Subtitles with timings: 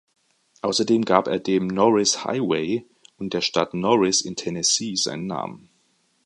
[0.63, 5.69] Außerdem gab er dem "Norris Highway" und der Stadt Norris in Tennessee seinen Namen.